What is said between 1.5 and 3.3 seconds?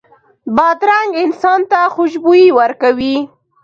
ته خوشبويي ورکوي.